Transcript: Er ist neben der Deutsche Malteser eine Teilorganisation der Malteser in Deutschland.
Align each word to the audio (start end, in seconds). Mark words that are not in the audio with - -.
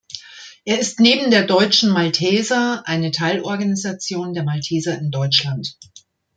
Er 0.65 0.79
ist 0.79 0.99
neben 0.99 1.29
der 1.29 1.45
Deutsche 1.45 1.87
Malteser 1.87 2.81
eine 2.87 3.11
Teilorganisation 3.11 4.33
der 4.33 4.43
Malteser 4.43 4.97
in 4.97 5.11
Deutschland. 5.11 5.77